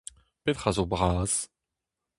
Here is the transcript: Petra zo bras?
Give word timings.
Petra 0.43 0.71
zo 0.77 0.85
bras? 0.93 1.33